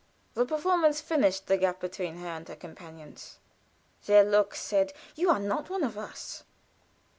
[0.33, 3.37] The performance finished the gap between her and her companions.
[4.07, 6.43] Their looks said, "You are not one of us."